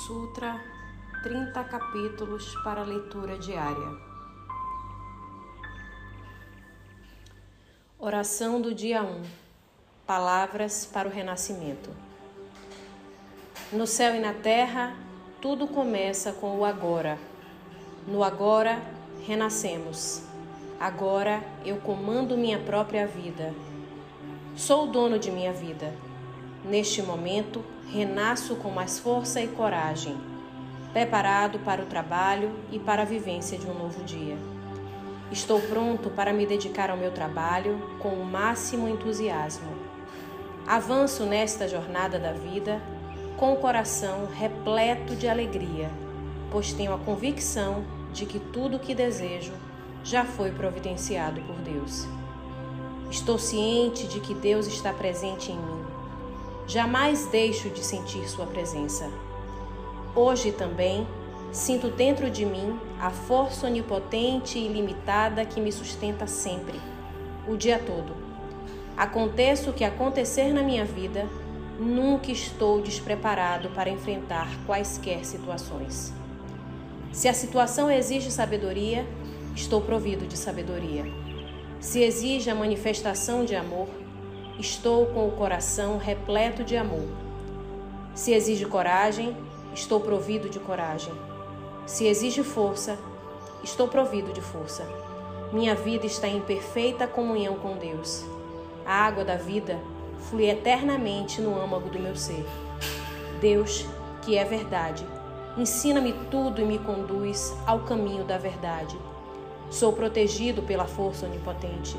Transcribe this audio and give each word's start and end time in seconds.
Sutra, 0.00 0.58
30 1.22 1.62
capítulos 1.64 2.56
para 2.64 2.82
leitura 2.82 3.38
diária. 3.38 3.98
Oração 7.98 8.58
do 8.58 8.74
dia 8.74 9.02
1. 9.02 9.22
Palavras 10.06 10.86
para 10.86 11.06
o 11.06 11.12
renascimento. 11.12 11.90
No 13.70 13.86
céu 13.86 14.14
e 14.14 14.18
na 14.18 14.32
terra, 14.32 14.96
tudo 15.42 15.68
começa 15.68 16.32
com 16.32 16.58
o 16.58 16.64
agora. 16.64 17.18
No 18.08 18.24
agora, 18.24 18.82
renascemos. 19.26 20.22
Agora 20.80 21.44
eu 21.66 21.76
comando 21.76 22.34
minha 22.34 22.58
própria 22.58 23.06
vida. 23.06 23.54
Sou 24.56 24.88
o 24.88 24.90
dono 24.90 25.18
de 25.18 25.30
minha 25.30 25.52
vida. 25.52 25.94
Neste 26.64 27.02
momento, 27.02 27.64
renasço 27.92 28.54
com 28.54 28.70
mais 28.70 28.96
força 28.96 29.40
e 29.40 29.48
coragem, 29.48 30.16
preparado 30.92 31.58
para 31.58 31.82
o 31.82 31.86
trabalho 31.86 32.52
e 32.70 32.78
para 32.78 33.02
a 33.02 33.04
vivência 33.04 33.58
de 33.58 33.66
um 33.66 33.74
novo 33.74 34.04
dia. 34.04 34.36
Estou 35.32 35.60
pronto 35.60 36.08
para 36.10 36.32
me 36.32 36.46
dedicar 36.46 36.88
ao 36.88 36.96
meu 36.96 37.10
trabalho 37.10 37.96
com 37.98 38.10
o 38.10 38.24
máximo 38.24 38.88
entusiasmo. 38.88 39.72
Avanço 40.64 41.24
nesta 41.24 41.66
jornada 41.66 42.16
da 42.16 42.32
vida 42.32 42.80
com 43.36 43.52
o 43.52 43.56
coração 43.56 44.28
repleto 44.32 45.16
de 45.16 45.26
alegria, 45.26 45.90
pois 46.48 46.72
tenho 46.72 46.94
a 46.94 46.98
convicção 46.98 47.84
de 48.12 48.24
que 48.24 48.38
tudo 48.38 48.76
o 48.76 48.80
que 48.80 48.94
desejo 48.94 49.52
já 50.04 50.24
foi 50.24 50.52
providenciado 50.52 51.40
por 51.40 51.56
Deus. 51.56 52.06
Estou 53.10 53.36
ciente 53.36 54.06
de 54.06 54.20
que 54.20 54.32
Deus 54.32 54.68
está 54.68 54.92
presente 54.92 55.50
em 55.50 55.56
mim 55.56 56.01
Jamais 56.66 57.26
deixo 57.26 57.68
de 57.70 57.84
sentir 57.84 58.28
Sua 58.28 58.46
presença. 58.46 59.10
Hoje 60.14 60.52
também 60.52 61.06
sinto 61.52 61.90
dentro 61.90 62.30
de 62.30 62.46
mim 62.46 62.78
a 62.98 63.10
força 63.10 63.66
onipotente 63.66 64.58
e 64.58 64.66
ilimitada 64.66 65.44
que 65.44 65.60
me 65.60 65.70
sustenta 65.70 66.26
sempre, 66.26 66.80
o 67.46 67.56
dia 67.56 67.78
todo. 67.78 68.14
Aconteça 68.96 69.70
o 69.70 69.72
que 69.72 69.84
acontecer 69.84 70.52
na 70.52 70.62
minha 70.62 70.84
vida, 70.84 71.28
nunca 71.78 72.30
estou 72.30 72.80
despreparado 72.80 73.68
para 73.70 73.90
enfrentar 73.90 74.48
quaisquer 74.66 75.24
situações. 75.24 76.12
Se 77.12 77.28
a 77.28 77.34
situação 77.34 77.90
exige 77.90 78.30
sabedoria, 78.30 79.06
estou 79.54 79.80
provido 79.80 80.26
de 80.26 80.36
sabedoria. 80.36 81.04
Se 81.80 82.00
exige 82.00 82.48
a 82.48 82.54
manifestação 82.54 83.44
de 83.44 83.54
amor, 83.54 83.88
estou 84.58 85.06
com 85.06 85.26
o 85.26 85.32
coração 85.32 85.98
repleto 85.98 86.62
de 86.62 86.76
amor. 86.76 87.08
Se 88.14 88.32
exige 88.32 88.66
coragem, 88.66 89.36
estou 89.74 90.00
provido 90.00 90.48
de 90.48 90.60
coragem. 90.60 91.12
Se 91.86 92.06
exige 92.06 92.42
força, 92.42 92.98
estou 93.62 93.88
provido 93.88 94.32
de 94.32 94.40
força. 94.40 94.86
Minha 95.52 95.74
vida 95.74 96.06
está 96.06 96.28
em 96.28 96.40
perfeita 96.40 97.06
comunhão 97.06 97.56
com 97.56 97.76
Deus. 97.76 98.24
A 98.86 98.94
água 99.06 99.24
da 99.24 99.36
vida 99.36 99.78
flui 100.30 100.48
eternamente 100.48 101.40
no 101.40 101.60
âmago 101.60 101.88
do 101.88 101.98
meu 101.98 102.16
ser. 102.16 102.46
Deus, 103.40 103.86
que 104.22 104.36
é 104.36 104.44
verdade, 104.44 105.04
ensina-me 105.56 106.12
tudo 106.30 106.60
e 106.60 106.64
me 106.64 106.78
conduz 106.78 107.54
ao 107.66 107.80
caminho 107.80 108.24
da 108.24 108.38
verdade. 108.38 108.96
Sou 109.70 109.92
protegido 109.92 110.62
pela 110.62 110.84
força 110.84 111.26
onipotente. 111.26 111.96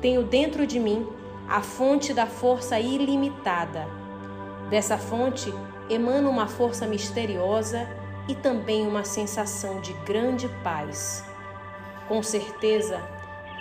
Tenho 0.00 0.22
dentro 0.22 0.66
de 0.66 0.78
mim 0.78 1.06
a 1.50 1.60
fonte 1.60 2.14
da 2.14 2.28
força 2.28 2.78
ilimitada. 2.78 3.88
Dessa 4.70 4.96
fonte 4.96 5.52
emana 5.88 6.28
uma 6.28 6.46
força 6.46 6.86
misteriosa 6.86 7.88
e 8.28 8.36
também 8.36 8.86
uma 8.86 9.02
sensação 9.02 9.80
de 9.80 9.92
grande 10.04 10.48
paz. 10.62 11.24
Com 12.06 12.22
certeza, 12.22 13.02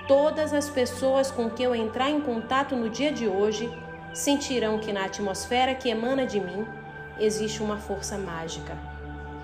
todas 0.08 0.54
as 0.54 0.70
pessoas 0.70 1.32
com 1.32 1.50
quem 1.50 1.66
eu 1.66 1.74
entrar 1.74 2.12
em 2.12 2.22
contato 2.22 2.76
no 2.76 2.92
dia 2.92 3.12
de 3.12 3.28
hoje 3.28 3.68
sentirão 4.14 4.78
que 4.78 4.94
na 4.94 5.06
atmosfera 5.06 5.74
que 5.74 5.90
emana 5.90 6.28
de 6.28 6.40
mim 6.40 6.68
existe 7.20 7.64
uma 7.64 7.78
força 7.78 8.20
mágica. 8.20 8.78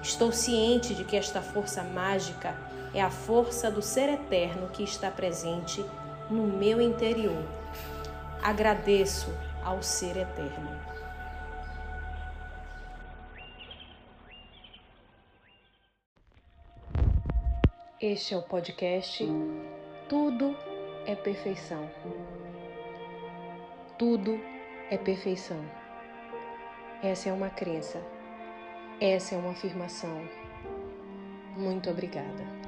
Estou 0.03 0.31
ciente 0.31 0.93
de 0.93 1.03
que 1.03 1.17
esta 1.17 1.41
força 1.41 1.81
mágica 1.81 2.55
é 2.93 3.01
a 3.01 3.09
força 3.09 3.71
do 3.71 3.81
ser 3.81 4.07
eterno 4.07 4.69
que 4.71 4.83
está 4.83 5.09
presente 5.09 5.83
no 6.29 6.43
meu 6.43 6.79
interior 6.79 7.43
agradeço 8.45 9.33
ao 9.63 9.81
Ser 9.81 10.15
Eterno. 10.17 10.69
Este 17.99 18.35
é 18.35 18.37
o 18.37 18.43
podcast 18.43 19.25
Tudo 20.07 20.55
é 21.07 21.15
Perfeição. 21.15 21.89
Tudo 23.97 24.39
é 24.91 24.97
perfeição. 24.99 25.65
Essa 27.01 27.29
é 27.29 27.33
uma 27.33 27.49
crença. 27.49 27.99
Essa 29.01 29.33
é 29.33 29.37
uma 29.39 29.53
afirmação. 29.53 30.21
Muito 31.57 31.89
obrigada. 31.89 32.64